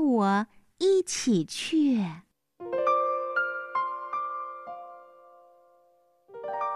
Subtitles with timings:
[0.00, 0.46] 我
[0.78, 2.04] 一起去。”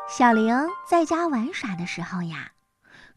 [0.06, 0.54] 小玲
[0.86, 2.52] 在家玩耍的时候呀，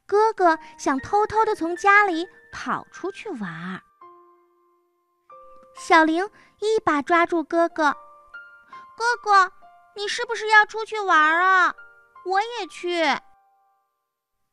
[0.07, 3.81] 哥哥想偷偷的从家里跑出去玩儿。
[5.75, 6.27] 小玲
[6.59, 7.95] 一把抓住哥哥
[8.97, 9.51] ：“哥哥，
[9.95, 11.75] 你是不是要出去玩啊？
[12.25, 13.03] 我也去。”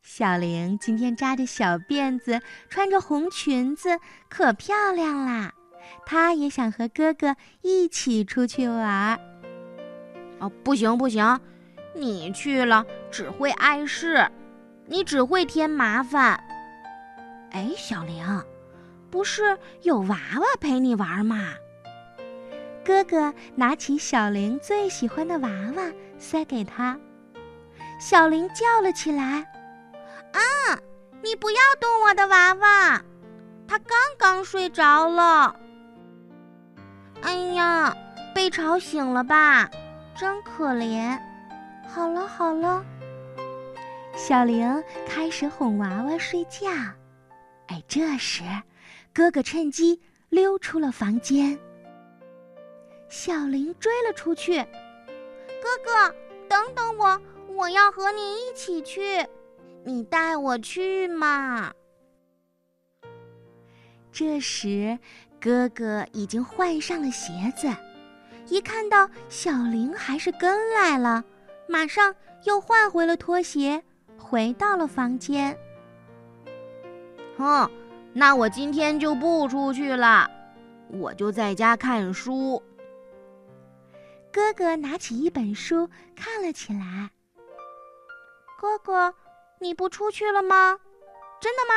[0.07, 3.99] 小玲今天扎着小辫子，穿着红裙子，
[4.29, 5.55] 可漂亮啦！
[6.05, 9.19] 她也想和哥哥一起出去玩。
[10.41, 11.41] 哦，不行不行，
[11.95, 14.31] 你去了只会碍事，
[14.85, 16.39] 你只会添麻烦。
[17.53, 18.45] 哎，小玲，
[19.11, 21.55] 不是有娃娃陪你玩吗？
[22.85, 27.01] 哥哥拿起小玲最喜欢的娃娃，塞给她。
[27.99, 29.51] 小玲叫了起来。
[30.35, 30.79] 啊！
[31.23, 33.03] 你不要动我的娃娃，
[33.67, 35.57] 他刚刚睡着了。
[37.23, 37.97] 哎呀，
[38.35, 39.71] 被吵醒了吧？
[40.15, 41.19] 真可怜。
[41.89, 42.85] 好了好了，
[44.15, 46.69] 小玲开始哄娃娃睡觉。
[47.69, 48.43] 哎，这时，
[49.13, 51.59] 哥哥趁机溜出了房间。
[53.09, 54.63] 小玲追了出去。
[54.63, 56.15] 哥哥，
[56.49, 59.27] 等等我，我要和你一起去。
[59.87, 61.71] 你带我去嘛！
[64.11, 64.99] 这时，
[65.39, 67.69] 哥哥已经换上了鞋子，
[68.49, 71.23] 一看到小玲还是跟来了，
[71.69, 73.85] 马上又换回了拖鞋，
[74.17, 75.55] 回到了房间。
[77.37, 77.71] 哼，
[78.15, 80.31] 那我今天就不出去了，
[80.89, 82.63] 我就在家看书。
[84.33, 87.11] 哥哥拿起一本书看了起来。
[88.59, 89.15] 哥哥。
[89.65, 90.79] 你不出去了吗？
[91.41, 91.75] 真的吗？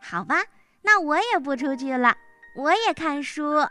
[0.00, 0.42] 好吧，
[0.80, 2.16] 那我也不出去了，
[2.56, 3.68] 我也看书。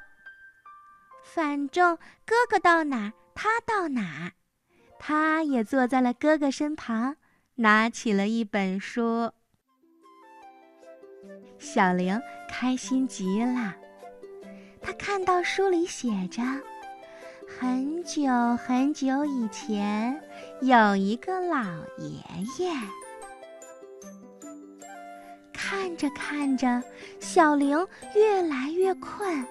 [1.24, 4.32] 反正哥哥到哪儿，他到哪儿。
[5.00, 7.16] 他也坐在了哥哥身旁，
[7.56, 9.32] 拿起了一本书。
[11.58, 13.74] 小玲开心极了，
[14.84, 16.44] 她看到书里写着。
[17.60, 20.22] 很久很久以前，
[20.64, 21.62] 有一个老
[21.98, 22.72] 爷爷。
[25.52, 26.82] 看着看着，
[27.20, 27.86] 小玲
[28.16, 29.46] 越来越困，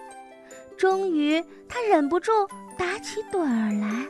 [0.78, 2.32] 终于她忍不住
[2.78, 4.08] 打起盹儿来。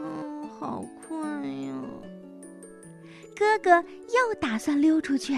[0.00, 1.74] 嗯，好困呀！
[3.36, 5.34] 哥哥又打算溜出去。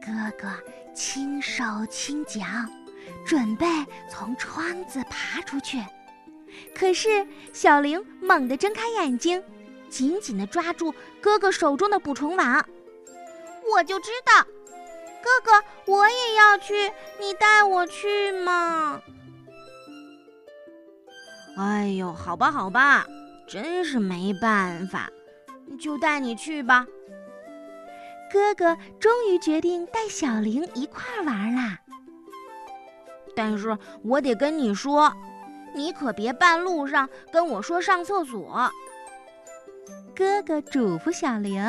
[0.00, 0.48] 哥哥
[0.94, 2.40] 轻手轻脚。
[3.26, 3.66] 准备
[4.10, 5.78] 从窗子爬出去，
[6.74, 9.42] 可是小玲猛地睁开眼睛，
[9.88, 12.64] 紧紧地抓住哥哥手中的捕虫网。
[13.74, 14.44] 我就知道，
[15.22, 19.00] 哥哥，我也要去，你带我去嘛！
[21.56, 23.04] 哎呦，好吧，好吧，
[23.46, 25.10] 真是没办法，
[25.78, 26.86] 就带你去吧。
[28.32, 31.78] 哥哥终于决定带小玲一块儿玩啦。
[33.34, 35.12] 但是我得跟你说，
[35.78, 38.68] 你可别半路上跟我说上厕所。
[40.12, 41.62] 哥哥嘱咐小玲：“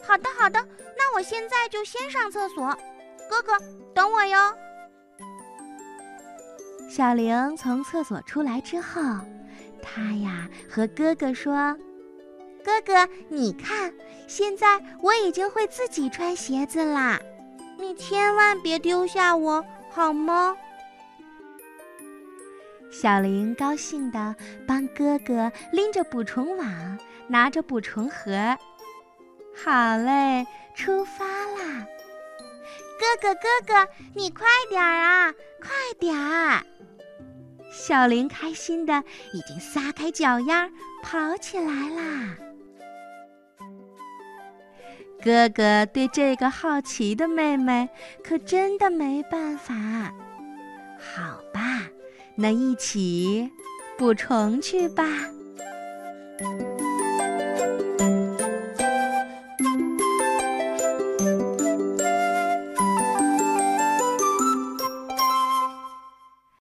[0.00, 0.64] 好的，好的，
[0.96, 2.72] 那我现在就先上厕所。
[3.28, 3.52] 哥哥，
[3.92, 4.38] 等我哟。”
[6.88, 9.02] 小玲从厕所出来之后，
[9.82, 11.76] 她呀和哥哥说
[12.64, 13.92] ：“哥哥，你看，
[14.28, 17.18] 现在我已经会自己穿鞋子啦，
[17.76, 20.56] 你千万别丢下我。”好吗？
[22.90, 24.34] 小林高兴地
[24.66, 28.58] 帮哥哥拎着捕虫网，拿着捕虫盒。
[29.64, 31.86] 好嘞，出发啦！
[32.98, 36.62] 哥哥，哥哥，你快点儿啊，快点儿！
[37.72, 40.68] 小林开心的已经撒开脚丫
[41.02, 42.36] 跑起来啦。
[45.22, 47.88] 哥哥对这个好奇的妹妹
[48.24, 49.74] 可真的没办法。
[50.98, 51.82] 好吧，
[52.42, 53.50] 那一起
[53.98, 55.04] 捕虫去吧。